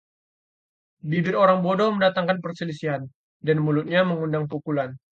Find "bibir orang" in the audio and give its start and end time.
1.11-1.61